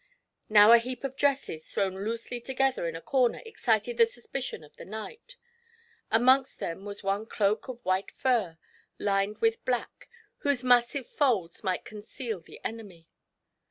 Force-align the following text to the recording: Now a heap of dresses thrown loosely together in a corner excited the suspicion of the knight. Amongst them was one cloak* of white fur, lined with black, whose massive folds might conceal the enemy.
Now 0.49 0.71
a 0.71 0.79
heap 0.79 1.03
of 1.03 1.15
dresses 1.15 1.69
thrown 1.71 1.93
loosely 1.93 2.41
together 2.41 2.87
in 2.87 2.95
a 2.95 3.01
corner 3.03 3.39
excited 3.45 3.97
the 3.99 4.07
suspicion 4.07 4.63
of 4.63 4.75
the 4.75 4.83
knight. 4.83 5.35
Amongst 6.09 6.57
them 6.57 6.85
was 6.85 7.03
one 7.03 7.27
cloak* 7.27 7.67
of 7.67 7.85
white 7.85 8.09
fur, 8.09 8.57
lined 8.97 9.37
with 9.41 9.63
black, 9.63 10.09
whose 10.39 10.63
massive 10.63 11.07
folds 11.07 11.63
might 11.63 11.85
conceal 11.85 12.39
the 12.39 12.59
enemy. 12.65 13.09